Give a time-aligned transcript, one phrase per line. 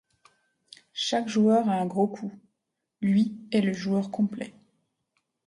[0.95, 2.31] Chaque joueur a un gros coup,
[3.01, 4.55] lui est le joueur complet.